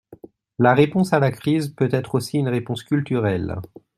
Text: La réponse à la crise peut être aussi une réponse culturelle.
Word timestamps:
La 0.57 0.73
réponse 0.73 1.13
à 1.13 1.19
la 1.19 1.29
crise 1.31 1.75
peut 1.75 1.87
être 1.91 2.15
aussi 2.15 2.39
une 2.39 2.47
réponse 2.49 2.83
culturelle. 2.83 3.57